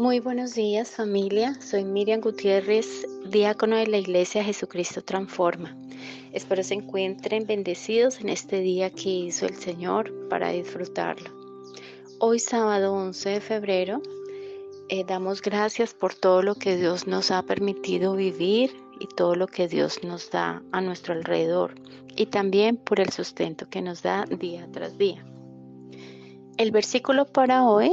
[0.00, 5.76] Muy buenos días familia, soy Miriam Gutiérrez, diácono de la Iglesia Jesucristo Transforma.
[6.32, 11.28] Espero se encuentren bendecidos en este día que hizo el Señor para disfrutarlo.
[12.18, 14.00] Hoy sábado 11 de febrero
[14.88, 19.48] eh, damos gracias por todo lo que Dios nos ha permitido vivir y todo lo
[19.48, 21.74] que Dios nos da a nuestro alrededor
[22.16, 25.29] y también por el sustento que nos da día tras día.
[26.60, 27.90] El versículo para hoy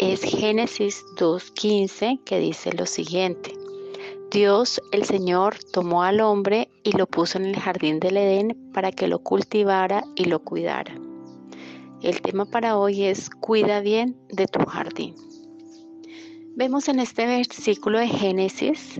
[0.00, 3.56] es Génesis 2.15 que dice lo siguiente.
[4.32, 8.90] Dios el Señor tomó al hombre y lo puso en el jardín del Edén para
[8.90, 10.92] que lo cultivara y lo cuidara.
[12.02, 15.14] El tema para hoy es cuida bien de tu jardín.
[16.56, 18.98] Vemos en este versículo de Génesis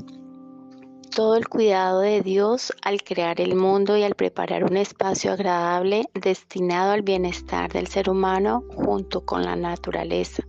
[1.10, 6.06] todo el cuidado de Dios al crear el mundo y al preparar un espacio agradable
[6.14, 10.45] destinado al bienestar del ser humano junto con la naturaleza.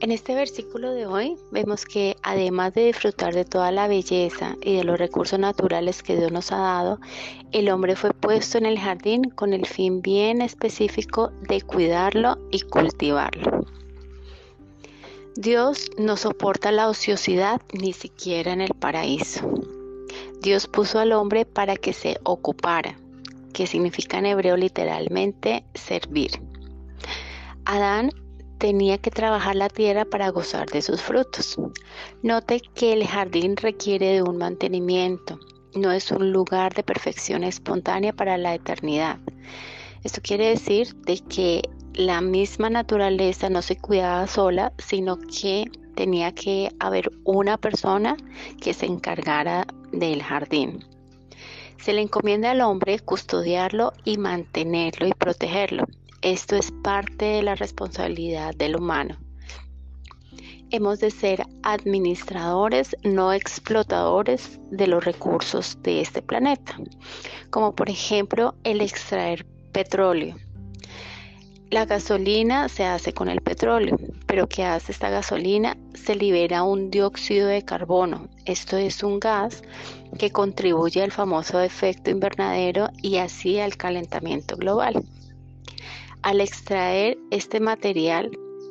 [0.00, 4.76] En este versículo de hoy vemos que además de disfrutar de toda la belleza y
[4.76, 7.00] de los recursos naturales que Dios nos ha dado,
[7.52, 12.62] el hombre fue puesto en el jardín con el fin bien específico de cuidarlo y
[12.62, 13.66] cultivarlo.
[15.36, 19.48] Dios no soporta la ociosidad ni siquiera en el paraíso.
[20.42, 22.98] Dios puso al hombre para que se ocupara,
[23.52, 26.42] que significa en hebreo literalmente servir.
[27.64, 28.10] Adán
[28.58, 31.56] tenía que trabajar la tierra para gozar de sus frutos.
[32.22, 35.38] Note que el jardín requiere de un mantenimiento,
[35.76, 39.20] no es un lugar de perfección espontánea para la eternidad.
[40.02, 41.62] Esto quiere decir de que
[41.94, 48.16] la misma naturaleza no se cuidaba sola, sino que tenía que haber una persona
[48.60, 50.84] que se encargara del jardín.
[51.78, 55.86] Se le encomienda al hombre custodiarlo y mantenerlo y protegerlo.
[56.22, 59.16] Esto es parte de la responsabilidad del humano.
[60.70, 66.76] Hemos de ser administradores, no explotadores de los recursos de este planeta,
[67.50, 70.36] como por ejemplo el extraer petróleo
[71.70, 75.76] la gasolina se hace con el petróleo, pero ¿qué hace esta gasolina?
[75.94, 78.28] Se libera un dióxido de carbono.
[78.44, 79.62] Esto es un gas
[80.18, 85.04] que contribuye al famoso efecto invernadero y así al calentamiento global.
[86.22, 88.30] Al extraer este material,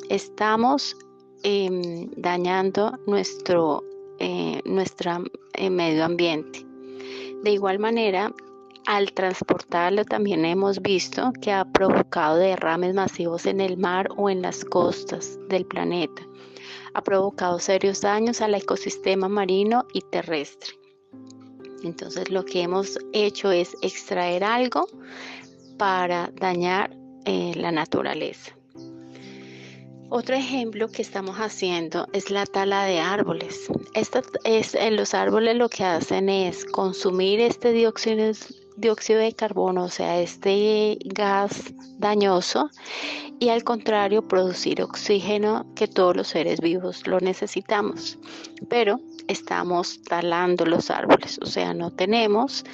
[0.10, 0.96] estamos
[1.44, 3.82] em, dañando nuestro
[4.20, 6.66] eh, eh, medio ambiente.
[7.44, 8.34] De igual manera,
[8.86, 14.42] al transportarlo también hemos visto que ha provocado derrames masivos en el mar o en
[14.42, 16.22] las costas del planeta.
[16.94, 20.72] Ha provocado serios daños al ecosistema marino y terrestre.
[21.84, 24.88] Entonces lo que hemos hecho es extraer algo
[25.78, 26.96] para dañar
[27.26, 28.56] eh, la naturaleza.
[30.12, 33.68] Otro ejemplo que estamos haciendo es la tala de árboles.
[33.94, 38.34] Esto es, en los árboles lo que hacen es consumir este dióxido,
[38.80, 42.70] dióxido de carbono, o sea, este gas dañoso,
[43.40, 48.18] y al contrario producir oxígeno que todos los seres vivos lo necesitamos.
[48.70, 52.66] Pero estamos talando los árboles, o sea, no tenemos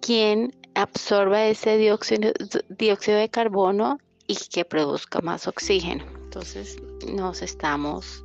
[0.00, 2.32] quien absorba ese dióxido,
[2.68, 6.04] dióxido de carbono y que produzca más oxígeno.
[6.24, 6.76] Entonces
[7.12, 8.24] nos estamos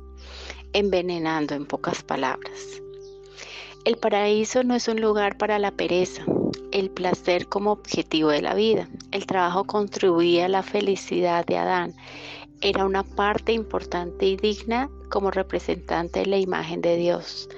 [0.72, 2.82] envenenando en pocas palabras.
[3.84, 6.24] El paraíso no es un lugar para la pereza,
[6.76, 8.86] el placer como objetivo de la vida.
[9.10, 11.94] El trabajo contribuía a la felicidad de Adán.
[12.60, 17.48] Era una parte importante y digna como representante de la imagen de Dios.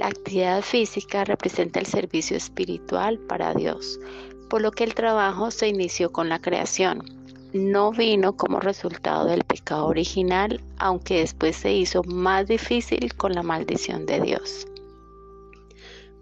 [0.00, 4.00] La actividad física representa el servicio espiritual para Dios,
[4.50, 7.04] por lo que el trabajo se inició con la creación.
[7.52, 13.44] No vino como resultado del pecado original, aunque después se hizo más difícil con la
[13.44, 14.66] maldición de Dios.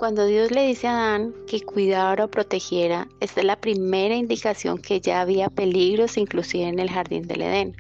[0.02, 4.78] Cuando Dios le dice a Adán que cuidara o protegiera, esta es la primera indicación
[4.78, 7.76] que ya había peligros inclusive en el jardín del Edén.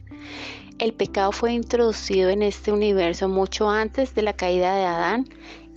[0.78, 5.28] El pecado fue introducido en este universo mucho antes de la caída de Adán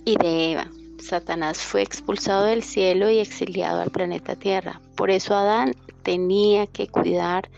[0.04, 0.70] y de Eva.
[1.00, 4.80] Satanás fue expulsado del cielo y exiliado al planeta Tierra.
[4.94, 7.50] Por eso Adán tenía que cuidar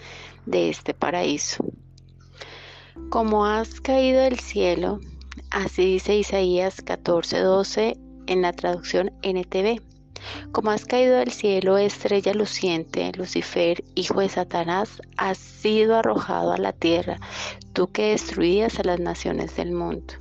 [0.46, 1.62] de este paraíso.
[3.10, 5.00] Como has caído del cielo,
[5.50, 9.80] así dice Isaías 14:12 en la traducción NTV.
[10.52, 16.58] Como has caído del cielo, estrella luciente, Lucifer, hijo de Satanás, has sido arrojado a
[16.58, 17.18] la tierra,
[17.72, 20.14] tú que destruías a las naciones del mundo.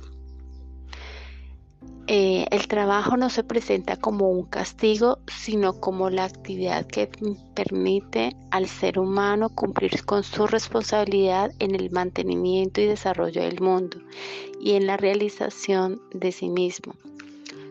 [2.10, 7.10] Eh, el trabajo no se presenta como un castigo, sino como la actividad que
[7.54, 13.98] permite al ser humano cumplir con su responsabilidad en el mantenimiento y desarrollo del mundo
[14.58, 16.94] y en la realización de sí mismo.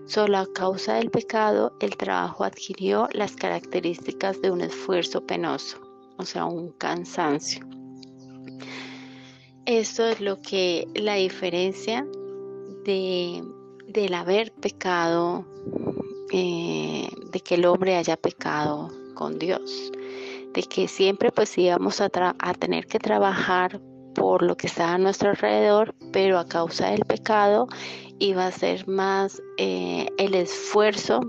[0.07, 5.77] Solo a causa del pecado, el trabajo adquirió las características de un esfuerzo penoso,
[6.17, 7.65] o sea, un cansancio.
[9.65, 12.05] Esto es lo que la diferencia
[12.85, 13.43] de
[13.87, 15.45] del haber pecado,
[16.31, 19.91] eh, de que el hombre haya pecado con Dios,
[20.53, 22.09] de que siempre pues íbamos a,
[22.59, 23.81] tener que trabajar
[24.13, 27.67] por lo que está a nuestro alrededor, pero a causa del pecado
[28.19, 31.21] iba a ser más eh, el esfuerzo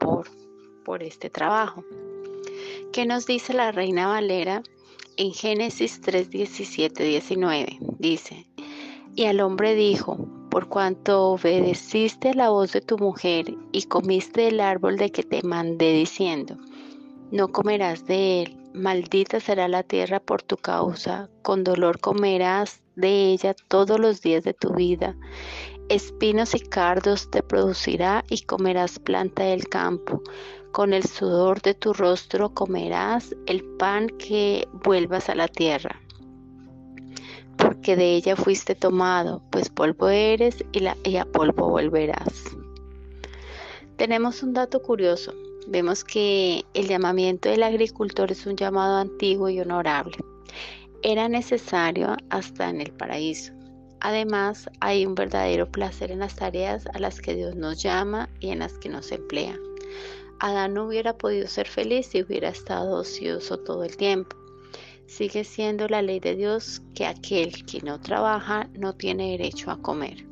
[0.00, 0.28] por,
[0.84, 1.84] por este trabajo.
[2.92, 4.62] ¿Qué nos dice la Reina Valera
[5.16, 7.78] en Génesis 3, 17, 19?
[7.98, 8.46] Dice,
[9.14, 14.60] y al hombre dijo, por cuanto obedeciste la voz de tu mujer y comiste del
[14.60, 16.56] árbol de que te mandé diciendo,
[17.30, 23.32] no comerás de él, maldita será la tierra por tu causa, con dolor comerás de
[23.32, 25.16] ella todos los días de tu vida.
[25.88, 30.22] Espinos y cardos te producirá y comerás planta del campo.
[30.72, 36.00] Con el sudor de tu rostro comerás el pan que vuelvas a la tierra
[37.56, 42.44] porque de ella fuiste tomado, pues polvo eres y, la, a polvo volverás.
[43.96, 45.32] Tenemos un dato curioso.
[45.68, 50.16] Vemos que el llamamiento del agricultor es un llamado antiguo y honorable.
[51.02, 53.52] Era necesario hasta en el paraíso.
[54.00, 58.50] Además, hay un verdadero placer en las tareas a las que Dios nos llama y
[58.50, 59.58] en las que nos emplea.
[60.38, 64.36] Adán no hubiera podido ser feliz si hubiera estado ocioso todo el tiempo
[65.06, 69.80] sigue siendo la ley de Dios que aquel que no trabaja no tiene derecho a
[69.80, 70.26] comer.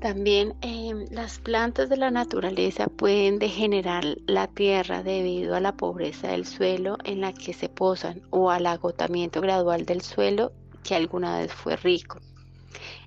[0.00, 6.28] También em, las plantas de la naturaleza pueden degenerar la tierra debido a la pobreza
[6.28, 10.52] del suelo en la que se posan o al agotamiento gradual del suelo
[10.84, 12.20] que alguna vez fue rico.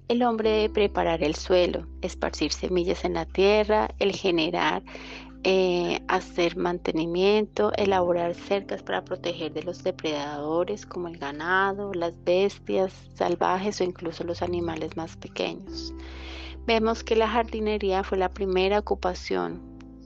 [0.07, 4.83] El hombre debe preparar el suelo, esparcir semillas en la tierra, el generar
[5.43, 12.91] eh, hacer mantenimiento, elaborar cercas para proteger de los depredadores como el ganado, las bestias
[13.13, 15.93] salvajes o incluso los animales más pequeños.
[16.65, 19.61] Vemos que la jardinería fue la primera ocupación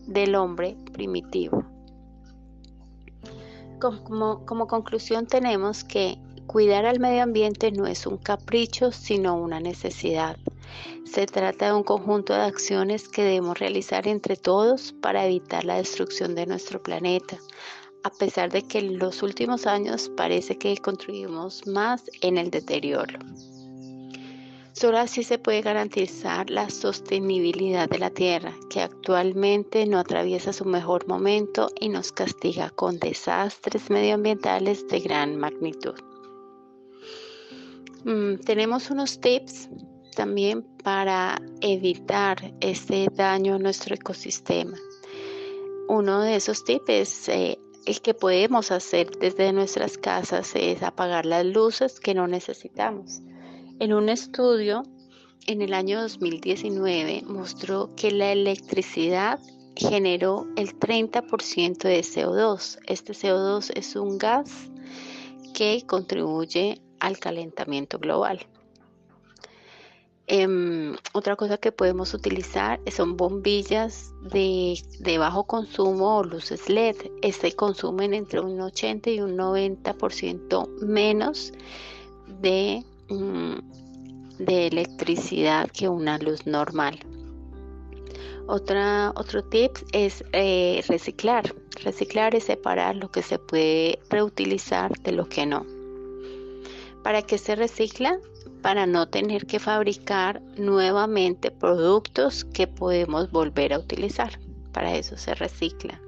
[0.06, 1.63] del hombre primitivo.
[3.79, 6.19] Como, como conclusión tenemos que
[6.51, 10.36] cuidar al medio ambiente no es un capricho, sino una necesidad.
[11.06, 15.77] Se trata de un conjunto de acciones que debemos realizar entre todos para evitar la
[15.77, 17.38] destrucción de nuestro planeta,
[18.03, 23.18] a pesar de que en los últimos años parece que contribuimos más en el deterioro.
[24.74, 30.65] Solo así se puede garantizar la sostenibilidad de la Tierra, que actualmente no atraviesa su
[30.65, 36.10] mejor momento y nos castiga con desastres medioambientales de gran magnitud.
[38.03, 39.69] Mm, tenemos unos tips
[40.15, 44.77] también para evitar ese daño a nuestro ecosistema.
[45.88, 51.25] Uno de esos tips es eh, el que podemos hacer desde nuestras casas es apagar
[51.25, 53.21] las luces que no necesitamos.
[53.80, 54.83] En un estudio
[55.47, 59.39] en el año 2019 mostró que la electricidad
[59.75, 62.80] generó el 30% de CO2.
[62.88, 64.71] Este CO2 es un gas
[65.54, 68.39] que contribuye al calentamiento global.
[70.27, 74.81] Em, otra cosa que podemos utilizar son bombillas de,
[75.17, 76.95] bajo consumo o luces LED.
[77.21, 81.51] Este consumen entre un 80 y un 90% menos
[82.39, 86.99] de, mm, de electricidad que una luz normal.
[88.47, 91.53] Otra, otro tip es eh, reciclar.
[91.83, 95.65] Reciclar es separar lo que se puede reutilizar de lo que no.
[97.03, 98.19] ¿Para qué se recicla?
[98.61, 104.39] Para no tener que fabricar nuevamente productos que podemos volver a utilizar.
[104.71, 105.99] Para eso se recicla.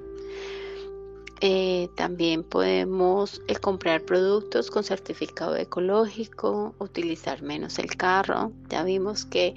[1.45, 8.53] Eh, también podemos eh, comprar productos con certificado ecológico, utilizar menos el carro.
[8.69, 9.53] Ya vimos que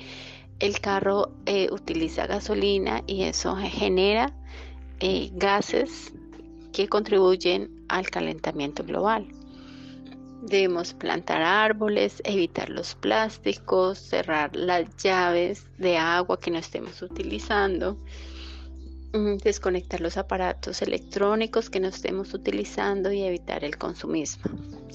[0.59, 4.33] el carro eh, utiliza gasolina y eso genera
[5.35, 6.13] gases
[6.73, 9.29] que contribuyen al calentamiento global.
[10.47, 17.99] Debemos plantar árboles, evitar los plásticos, cerrar las llaves de agua que no estemos utilizando,
[19.13, 24.45] mm, desconectar los aparatos electrónicos que no estemos utilizando y evitar el consumismo,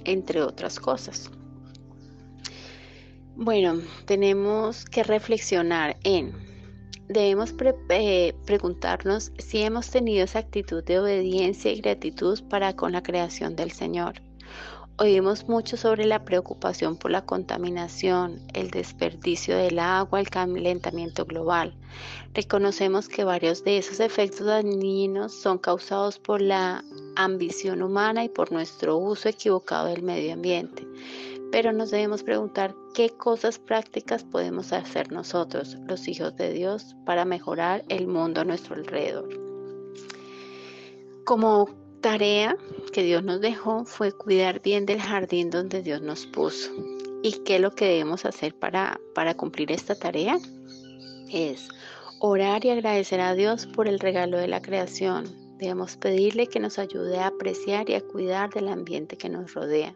[0.06, 1.30] entre otras cosas.
[3.36, 6.32] Bueno, tenemos que reflexionar en
[7.10, 7.54] debemos
[7.90, 13.58] eh, preguntarnos si hemos tenido esa actitud de obediencia y gratitud para con la creación
[13.58, 14.22] del Señor.
[15.04, 21.74] Oímos mucho sobre la preocupación por la contaminación, el desperdicio del agua, el calentamiento global.
[22.36, 26.84] Reconocemos que varios de esos efectos dañinos son causados por la
[27.16, 30.88] ambición humana y por nuestro uso equivocado del medio ambiente.
[31.52, 37.26] Pero nos debemos preguntar qué cosas prácticas podemos hacer nosotros, los hijos de Dios, para
[37.26, 39.30] mejorar el mundo a nuestro alrededor.
[41.26, 42.58] Como tarea
[42.92, 46.72] que Dios nos dejó fue cuidar bien del jardín donde Dios nos puso.
[47.24, 50.40] ¿Y qué es lo que debemos hacer para, para cumplir esta tarea?
[51.32, 51.70] Es
[52.20, 55.26] orar y agradecer a Dios por el regalo de la creación.
[55.58, 59.96] Debemos pedirle que nos ayude a apreciar y a cuidar del ambiente que nos rodea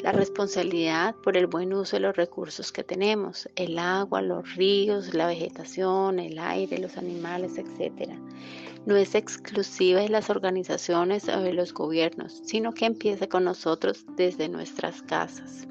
[0.00, 5.14] la responsabilidad por el buen uso de los recursos que tenemos, el agua, los ríos,
[5.14, 8.12] la vegetación, el aire, los animales, etc.
[8.86, 14.04] No es exclusiva de las organizaciones o de los gobiernos, sino que empieza con nosotros
[14.16, 15.68] desde nuestras casas.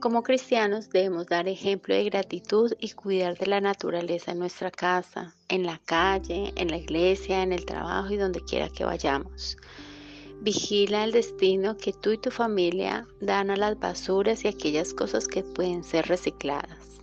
[0.00, 5.34] Como cristianos debemos dar ejemplo de gratitud y cuidar de la naturaleza en nuestra casa,
[5.48, 9.58] en la calle, en la iglesia, en el trabajo y donde quiera que vayamos.
[10.40, 15.28] Vigila el destino que tú y tu familia dan a las basuras y aquellas cosas
[15.28, 17.02] que pueden ser recicladas.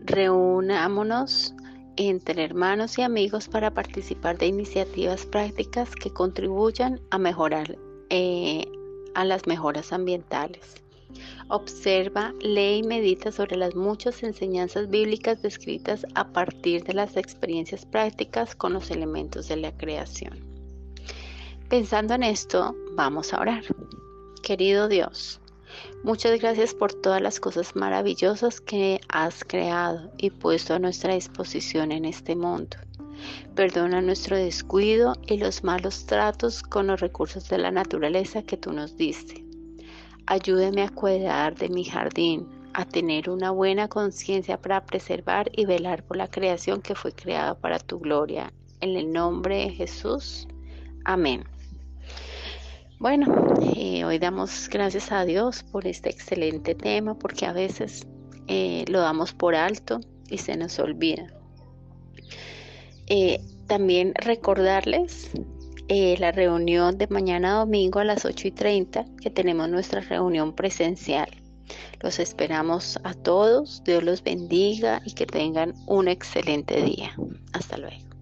[0.00, 1.54] Reunámonos
[1.96, 7.76] entre hermanos y amigos para participar de iniciativas prácticas que contribuyan a mejorar
[8.10, 8.66] eh,
[9.14, 10.74] a las mejoras ambientales.
[11.48, 17.86] Observa, lee y medita sobre las muchas enseñanzas bíblicas descritas a partir de las experiencias
[17.86, 20.38] prácticas con los elementos de la creación.
[21.68, 23.64] Pensando en esto, vamos a orar.
[24.42, 25.40] Querido Dios,
[26.02, 31.92] muchas gracias por todas las cosas maravillosas que has creado y puesto a nuestra disposición
[31.92, 32.76] en este mundo.
[33.54, 38.72] Perdona nuestro descuido y los malos tratos con los recursos de la naturaleza que tú
[38.72, 39.44] nos diste.
[40.26, 46.02] Ayúdame a cuidar de mi jardín, a tener una buena conciencia para preservar y velar
[46.02, 48.52] por la creación que fue creada para tu gloria.
[48.80, 50.46] En el nombre de Jesús.
[51.04, 51.44] Amén.
[52.98, 53.26] Bueno,
[53.74, 58.06] eh, hoy damos gracias a Dios por este excelente tema porque a veces
[58.46, 60.00] eh, lo damos por alto
[60.30, 61.26] y se nos olvida.
[63.06, 65.30] Eh, también recordarles
[65.88, 71.28] la reunión de mañana domingo a las 8 y 30 que tenemos nuestra reunión presencial.
[72.00, 77.14] Los esperamos a todos, Dios los bendiga y que tengan un excelente día.
[77.52, 78.15] Hasta luego.